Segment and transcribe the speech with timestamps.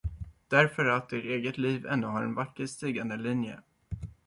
[0.47, 3.59] Därför att ert eget liv ännu har en vacker stigande linje.